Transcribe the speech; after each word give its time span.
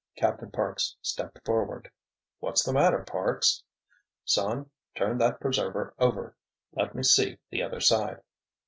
Captain 0.15 0.49
Parks 0.49 0.95
stepped 1.03 1.45
forward. 1.45 1.91
"What's 2.39 2.63
the 2.63 2.73
matter, 2.73 3.03
Parks?" 3.03 3.61
"Son, 4.25 4.71
turn 4.95 5.19
that 5.19 5.39
preserver 5.39 5.93
over—let 5.99 6.95
me 6.95 7.03
see 7.03 7.37
the 7.51 7.61
other 7.61 7.81
side." 7.81 8.23